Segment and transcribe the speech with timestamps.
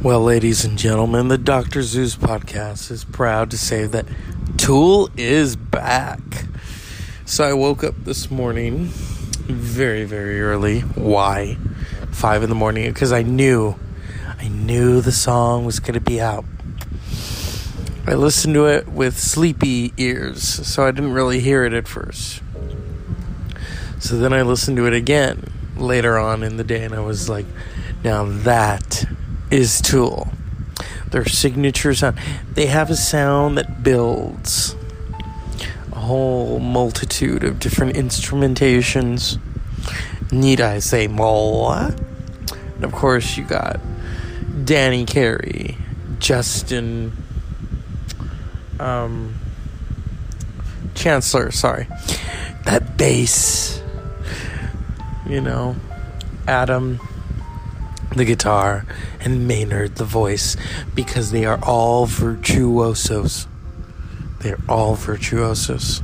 [0.00, 1.82] Well, ladies and gentlemen, the Dr.
[1.82, 4.06] Zeus podcast is proud to say that
[4.56, 6.20] Tool is back.
[7.24, 10.82] So I woke up this morning very, very early.
[10.82, 11.56] Why?
[12.12, 13.74] Five in the morning because I knew,
[14.38, 16.44] I knew the song was going to be out.
[18.06, 22.40] I listened to it with sleepy ears, so I didn't really hear it at first.
[23.98, 25.42] So then I listened to it again
[25.76, 27.46] later on in the day, and I was like,
[28.04, 29.07] now that
[29.50, 30.28] is Tool.
[31.10, 32.18] Their signature sound.
[32.52, 34.76] They have a sound that builds
[35.92, 39.38] a whole multitude of different instrumentations.
[40.30, 41.94] Need I say more?
[42.74, 43.80] And of course, you got
[44.64, 45.78] Danny Carey,
[46.18, 47.12] Justin,
[48.78, 49.34] um,
[50.94, 51.88] Chancellor, sorry.
[52.64, 53.82] That bass,
[55.26, 55.76] you know,
[56.46, 57.00] Adam,
[58.14, 58.86] the guitar,
[59.20, 60.56] and Maynard, the voice,
[60.94, 63.46] because they are all virtuosos.
[64.40, 66.02] They're all virtuosos.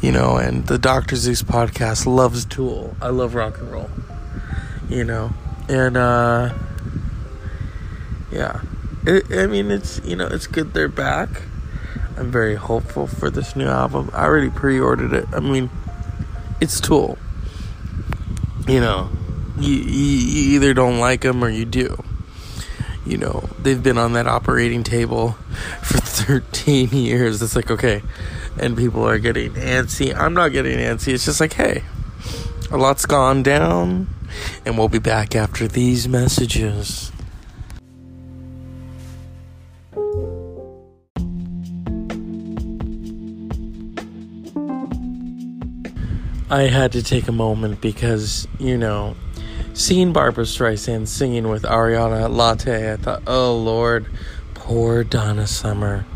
[0.00, 1.16] You know, and the Dr.
[1.16, 2.96] Zeus podcast loves Tool.
[3.00, 3.90] I love rock and roll.
[4.88, 5.32] You know,
[5.68, 6.54] and, uh,
[8.30, 8.60] yeah.
[9.06, 11.42] It, I mean, it's, you know, it's good they're back.
[12.16, 14.10] I'm very hopeful for this new album.
[14.12, 15.26] I already pre ordered it.
[15.32, 15.70] I mean,
[16.60, 17.18] it's Tool.
[18.66, 19.10] You know,
[19.58, 22.02] you, you, either don't like them or you do.
[23.04, 25.32] You know, they've been on that operating table
[25.82, 27.40] for 13 years.
[27.40, 28.02] It's like, okay.
[28.58, 30.14] And people are getting antsy.
[30.14, 31.14] I'm not getting antsy.
[31.14, 31.84] It's just like, hey,
[32.70, 34.08] a lot's gone down.
[34.64, 37.12] And we'll be back after these messages.
[46.48, 49.16] I had to take a moment because, you know,
[49.76, 54.06] seeing Barbra Streisand singing with Ariana Latte, I thought, oh Lord,
[54.54, 56.06] poor Donna Summer.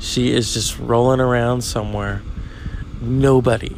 [0.00, 2.22] She is just rolling around somewhere.
[3.02, 3.76] Nobody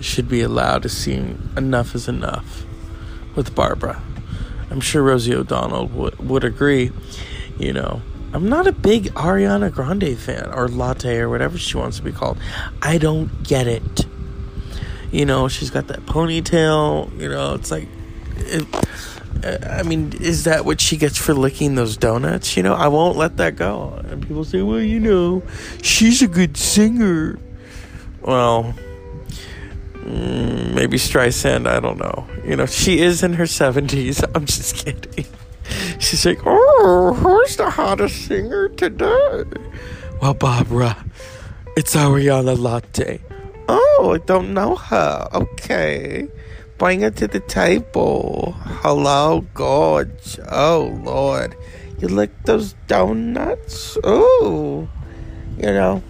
[0.00, 2.64] should be allowed to sing Enough is Enough
[3.34, 4.00] with Barbra.
[4.70, 6.92] I'm sure Rosie O'Donnell would, would agree.
[7.58, 8.00] You know,
[8.32, 12.12] I'm not a big Ariana Grande fan or Latte or whatever she wants to be
[12.12, 12.38] called.
[12.80, 14.06] I don't get it.
[15.10, 17.18] You know, she's got that ponytail.
[17.18, 17.88] You know, it's like,
[18.46, 18.66] it,
[19.44, 22.56] I mean, is that what she gets for licking those donuts?
[22.56, 24.00] You know, I won't let that go.
[24.04, 25.42] And people say, well, you know,
[25.82, 27.38] she's a good singer.
[28.20, 28.74] Well,
[29.94, 32.26] mm, maybe Streisand, I don't know.
[32.44, 34.22] You know, she is in her 70s.
[34.34, 35.26] I'm just kidding.
[35.98, 39.44] She's like, oh, who's the hottest singer today?
[40.20, 41.04] Well, Barbra,
[41.76, 43.20] it's Ariana Latte.
[43.68, 45.28] Oh, I don't know her.
[45.32, 46.28] Okay.
[46.82, 48.56] Bring her to the table.
[48.82, 50.40] Hello, Gorge.
[50.50, 51.54] Oh, Lord.
[52.00, 53.96] You lick those donuts?
[54.02, 54.88] Oh.
[55.58, 56.02] You know,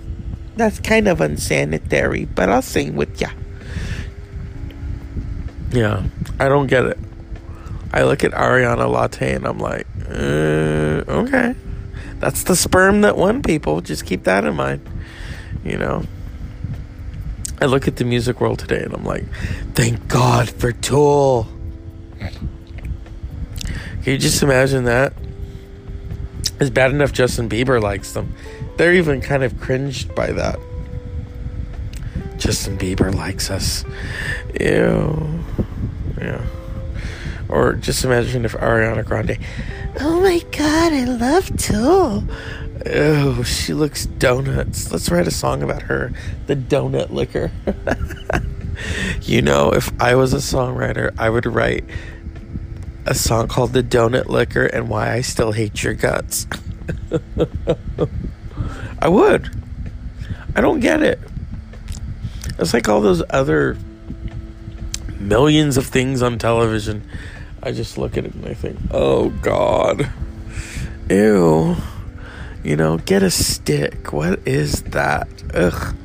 [0.56, 3.28] that's kind of unsanitary, but I'll sing with ya.
[5.72, 6.04] Yeah,
[6.40, 6.98] I don't get it.
[7.92, 11.54] I look at Ariana Latte and I'm like, uh, okay.
[12.18, 13.82] That's the sperm that won people.
[13.82, 14.88] Just keep that in mind.
[15.66, 16.04] You know?
[17.62, 19.24] I look at the music world today and I'm like,
[19.74, 21.46] thank God for Tool.
[22.18, 22.34] Can
[24.04, 25.12] you just imagine that?
[26.58, 28.34] It's bad enough Justin Bieber likes them.
[28.76, 30.58] They're even kind of cringed by that.
[32.36, 33.84] Justin Bieber likes us.
[34.58, 35.44] Ew.
[36.18, 36.44] Yeah.
[37.48, 39.38] Or just imagine if Ariana Grande.
[40.00, 42.24] Oh my god, I love Tool.
[42.84, 44.90] Oh, she looks donuts.
[44.90, 46.12] Let's write a song about her,
[46.46, 47.52] the donut licker.
[49.22, 51.84] you know, if I was a songwriter, I would write
[53.06, 56.46] a song called The Donut Licker and Why I Still Hate Your Guts.
[59.00, 59.50] I would.
[60.54, 61.18] I don't get it.
[62.58, 63.76] It's like all those other
[65.18, 67.08] millions of things on television.
[67.62, 70.10] I just look at it and I think, oh God.
[71.08, 71.76] Ew.
[72.62, 74.12] You know, get a stick.
[74.12, 75.28] What is that?
[75.54, 75.96] Ugh.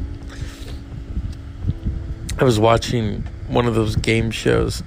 [2.40, 4.84] I was watching one of those game shows,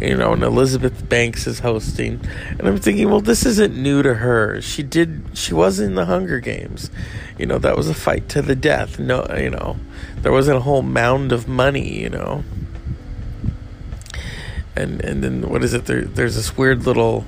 [0.00, 2.20] you know, and Elizabeth Banks is hosting,
[2.50, 4.60] and I'm thinking, well, this isn't new to her.
[4.60, 6.90] She did, she was in the Hunger Games,
[7.38, 8.98] you know, that was a fight to the death.
[8.98, 9.76] No, you know,
[10.18, 12.44] there wasn't a whole mound of money, you know,
[14.76, 15.86] and and then what is it?
[15.86, 17.24] There, there's this weird little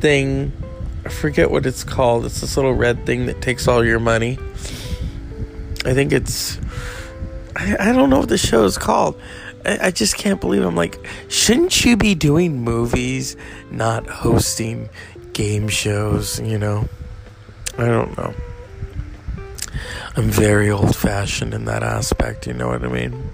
[0.00, 0.52] thing
[1.04, 2.26] I forget what it's called.
[2.26, 4.38] It's this little red thing that takes all your money.
[5.84, 6.58] I think it's
[7.56, 9.20] I, I don't know what the show is called.
[9.64, 10.62] I, I just can't believe.
[10.62, 10.98] I'm like,
[11.28, 13.36] shouldn't you be doing movies,
[13.70, 14.88] not hosting
[15.32, 16.40] game shows?
[16.40, 16.88] You know,
[17.78, 18.34] I don't know.
[20.16, 22.46] I'm very old fashioned in that aspect.
[22.46, 23.30] You know what I mean?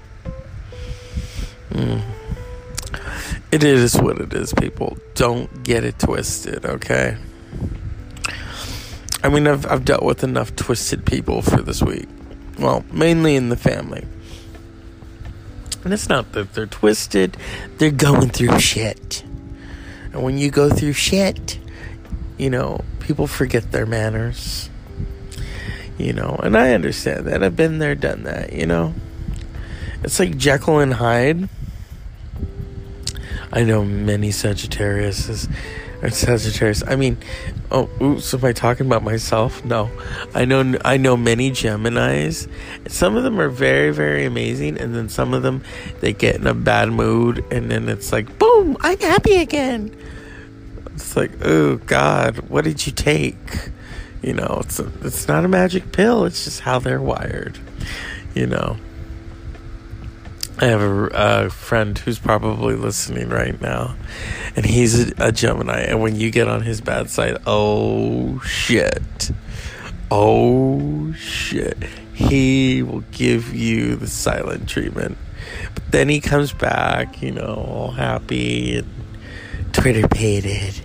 [1.71, 2.03] Mm.
[3.51, 4.99] It is what it is, people.
[5.15, 7.17] Don't get it twisted, okay?
[9.27, 12.09] I mean, I've, I've dealt with enough twisted people for this week.
[12.61, 14.07] Well, mainly in the family.
[15.83, 17.37] And it's not that they're twisted,
[17.79, 19.25] they're going through shit.
[20.13, 21.59] And when you go through shit,
[22.39, 24.71] you know, people forget their manners.
[25.99, 27.43] You know, and I understand that.
[27.43, 28.95] I've been there, done that, you know.
[30.05, 31.49] It's like Jekyll and Hyde.
[33.53, 35.49] I know many Sagittarius
[36.03, 36.83] or Sagittarius.
[36.87, 37.17] I mean,
[37.71, 39.65] oh, oops, am I talking about myself?
[39.65, 39.91] No,
[40.35, 42.49] I know I know many Gemini's.
[42.89, 45.63] Some of them are very very amazing, and then some of them
[46.01, 49.95] they get in a bad mood, and then it's like, boom, I'm happy again.
[50.95, 53.37] It's like, oh God, what did you take?
[54.23, 56.25] You know, it's a, it's not a magic pill.
[56.25, 57.59] It's just how they're wired.
[58.35, 58.77] You know.
[60.59, 63.95] I have a, a, friend who's probably listening right now,
[64.55, 65.81] and he's a, a, Gemini.
[65.81, 69.33] And when you get on his bad side, oh shit,
[70.11, 71.77] oh shit,
[72.15, 75.19] he will give you the silent treatment.
[75.75, 78.89] But then he comes back, you know, all happy and
[79.75, 80.81] Twitter pated,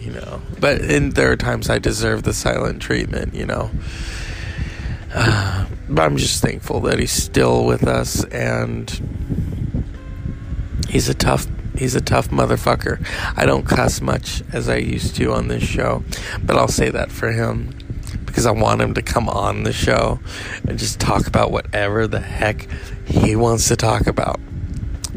[0.00, 0.42] you know.
[0.60, 3.70] But and there are times I deserve the silent treatment, you know.
[5.14, 8.90] Uh, but I'm just thankful that he's still with us and
[10.88, 11.46] he's a tough
[11.76, 13.04] he's a tough motherfucker.
[13.36, 16.02] I don't cuss much as I used to on this show,
[16.42, 17.74] but I'll say that for him
[18.26, 20.20] because I want him to come on the show
[20.66, 22.68] and just talk about whatever the heck
[23.06, 24.40] he wants to talk about.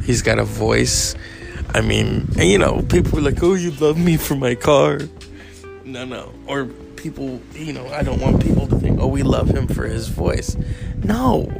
[0.03, 1.15] He's got a voice.
[1.73, 4.99] I mean, you know, people are like, "Oh, you love me for my car."
[5.85, 6.33] No, no.
[6.47, 6.65] Or
[6.95, 10.55] people, you know, I don't want people to oh, we love him for his voice.
[11.03, 11.51] No.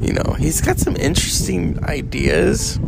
[0.00, 2.78] You know, he's got some interesting ideas.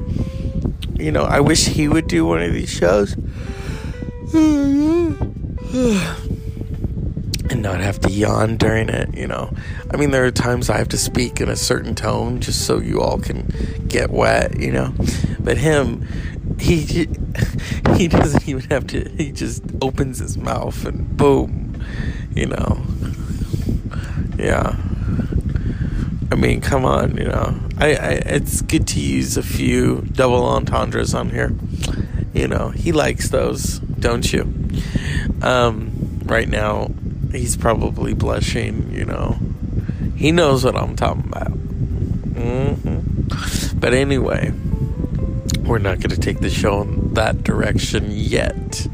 [0.94, 3.16] You know, I wish he would do one of these shows.
[7.50, 9.52] and not have to yawn during it, you know.
[9.90, 12.78] I mean, there are times I have to speak in a certain tone just so
[12.78, 13.52] you all can
[13.88, 14.92] get wet, you know.
[15.40, 16.06] But him,
[16.60, 17.08] he
[17.96, 19.08] he doesn't even have to.
[19.16, 21.82] He just opens his mouth and boom,
[22.34, 22.82] you know.
[24.38, 24.76] Yeah.
[26.30, 27.58] I mean, come on, you know.
[27.78, 31.54] I, I it's good to use a few double entendres on here.
[32.32, 34.42] You know, he likes those, don't you?
[35.42, 36.90] Um, right now,
[37.32, 38.92] he's probably blushing.
[38.92, 39.38] You know,
[40.16, 41.52] he knows what I'm talking about.
[42.32, 43.78] Mm-hmm.
[43.78, 44.52] But anyway
[45.68, 48.86] we're not going to take the show in that direction yet.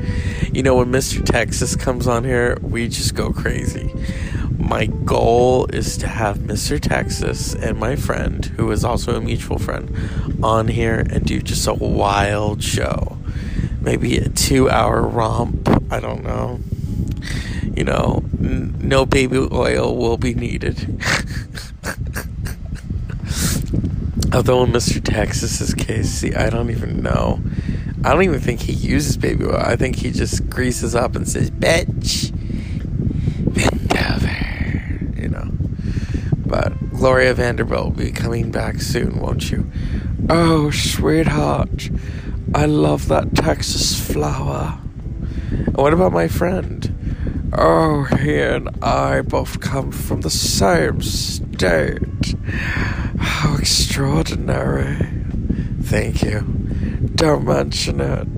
[0.52, 1.24] You know, when Mr.
[1.24, 3.92] Texas comes on here, we just go crazy.
[4.58, 6.80] My goal is to have Mr.
[6.80, 9.94] Texas and my friend, who is also a mutual friend,
[10.42, 13.18] on here and do just a wild show.
[13.80, 15.68] Maybe a two hour romp.
[15.92, 16.60] I don't know.
[17.76, 21.02] You know, n- no baby oil will be needed.
[24.32, 25.02] Although in Mr.
[25.02, 27.40] Texas's case, see, I don't even know.
[28.04, 29.56] I don't even think he uses baby oil.
[29.56, 32.32] I think he just greases up and says, "Bitch,
[33.54, 35.52] bend over," you know.
[36.54, 39.68] But Gloria Vanderbilt will be coming back soon, won't you?
[40.30, 41.90] Oh, sweetheart,
[42.54, 44.78] I love that Texas flower.
[45.74, 47.50] what about my friend?
[47.58, 52.36] Oh, he and I both come from the same state.
[53.18, 55.08] How extraordinary.
[55.82, 56.42] Thank you.
[57.16, 58.28] Don't mention it.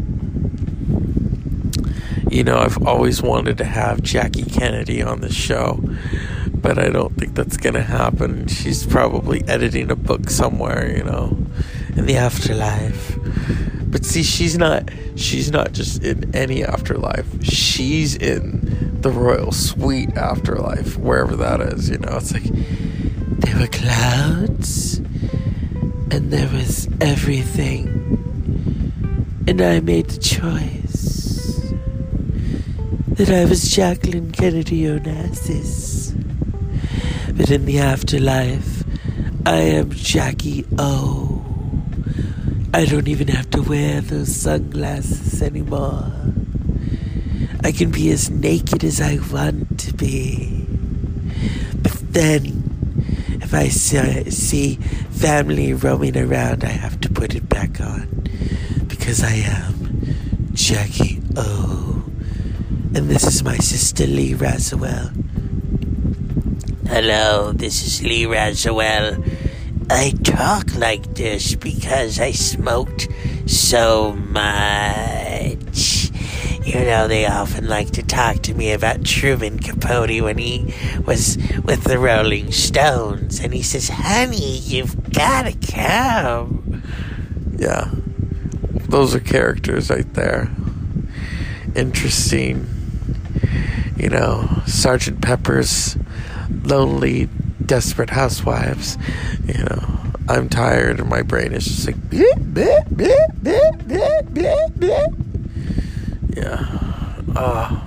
[2.33, 5.83] You know, I've always wanted to have Jackie Kennedy on the show,
[6.67, 8.49] but I don't think that's to happen.
[8.49, 11.39] She's probably editing a book somewhere, you know,
[11.95, 13.17] in the afterlife.
[13.87, 17.45] But see, she's not she's not just in any afterlife.
[17.45, 22.17] She's in the royal suite afterlife, wherever that is, you know.
[22.17, 24.97] It's like there were clouds,
[26.11, 27.87] and there was everything.
[29.47, 31.73] And I made the choice
[33.11, 36.06] that I was Jacqueline Kennedy Onassis.
[37.37, 38.83] But in the afterlife,
[39.45, 41.45] I am Jackie O.
[42.73, 46.11] I don't even have to wear those sunglasses anymore.
[47.63, 50.67] I can be as naked as I want to be.
[51.83, 52.65] But then
[53.43, 54.75] if I see
[55.11, 58.29] family roaming around, I have to put it back on
[58.87, 60.17] because I am
[60.55, 62.03] Jackie O.
[62.95, 65.13] And this is my sister Lee Radziwill.
[66.89, 69.21] Hello, this is Lee Radziwill.
[69.91, 73.09] I talk like this because I smoked
[73.47, 76.11] so much.
[76.65, 80.73] You know, they often like to talk to me about Truman Capote when he
[81.05, 83.41] was with the Rolling Stones.
[83.41, 86.85] And he says, honey, you've got to come.
[87.57, 87.91] Yeah.
[88.89, 90.51] Those are characters right there.
[91.75, 92.69] Interesting.
[93.97, 95.97] You know, Sergeant Pepper's
[96.67, 97.29] lonely,
[97.65, 98.99] desperate housewives.
[99.47, 104.23] You know, I'm tired and my brain is just like, bleh, bleh, bleh, bleh, bleh,
[104.31, 106.37] bleh, bleh.
[106.37, 106.83] yeah.
[107.35, 107.81] Uh,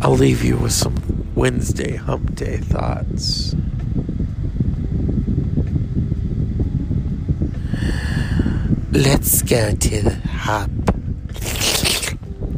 [0.00, 0.96] I'll leave you with some
[1.34, 3.54] Wednesday hump day thoughts.
[8.92, 10.70] Let's go to the hop.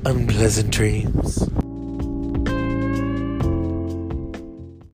[0.05, 1.49] Unpleasant dreams.